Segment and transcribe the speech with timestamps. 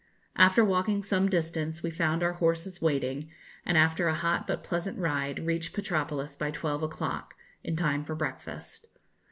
[0.35, 3.29] After walking some distance we found our horses waiting,
[3.63, 8.15] and after a hot but pleasant ride reached Petropolis by twelve o'clock, in time for
[8.15, 8.87] breakfast.